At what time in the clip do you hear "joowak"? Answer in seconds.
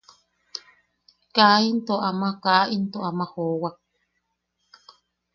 3.33-3.75